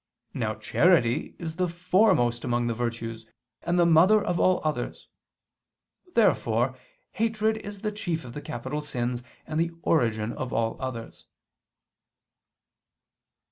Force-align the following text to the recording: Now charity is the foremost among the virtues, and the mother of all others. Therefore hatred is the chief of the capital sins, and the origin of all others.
Now 0.33 0.55
charity 0.55 1.35
is 1.37 1.57
the 1.57 1.67
foremost 1.67 2.43
among 2.43 2.65
the 2.65 2.73
virtues, 2.73 3.27
and 3.61 3.77
the 3.77 3.85
mother 3.85 4.19
of 4.19 4.39
all 4.39 4.59
others. 4.63 5.07
Therefore 6.15 6.75
hatred 7.11 7.57
is 7.57 7.81
the 7.81 7.91
chief 7.91 8.25
of 8.25 8.33
the 8.33 8.41
capital 8.41 8.81
sins, 8.81 9.21
and 9.45 9.59
the 9.59 9.69
origin 9.83 10.33
of 10.33 10.51
all 10.51 10.75
others. 10.81 11.27